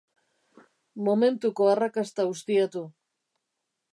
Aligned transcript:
Momentuko 1.09 1.69
arrakasta 1.73 2.27
ustiatu. 2.31 2.85